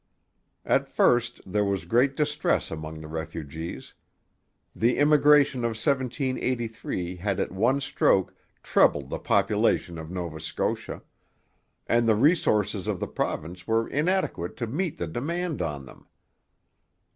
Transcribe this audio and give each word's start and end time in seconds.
At 0.65 0.87
first 0.87 1.41
there 1.45 1.63
was 1.63 1.85
great 1.85 2.15
distress 2.15 2.71
among 2.71 3.01
the 3.01 3.07
refugees. 3.07 3.93
The 4.75 4.97
immigration 4.97 5.59
of 5.59 5.77
1783 5.77 7.17
had 7.17 7.39
at 7.39 7.51
one 7.51 7.79
stroke 7.81 8.33
trebled 8.63 9.11
the 9.11 9.19
population 9.19 9.99
of 9.99 10.09
Nova 10.09 10.39
Scotia; 10.39 11.03
and 11.85 12.09
the 12.09 12.15
resources 12.15 12.87
of 12.87 12.99
the 12.99 13.05
province 13.07 13.67
were 13.67 13.87
inadequate 13.87 14.57
to 14.57 14.65
meet 14.65 14.97
the 14.97 15.05
demand 15.05 15.61
on 15.61 15.85
them. 15.85 16.07